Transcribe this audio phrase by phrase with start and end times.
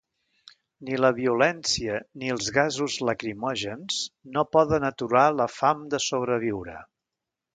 [0.85, 3.99] Ni la violència ni els gasos lacrimògens
[4.37, 6.79] no poden aturar la fam de sobreviure.